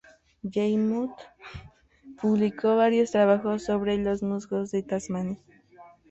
[0.41, 1.15] Weymouth
[2.19, 5.37] publicó varios trabajos sobre los musgos de Tasmania.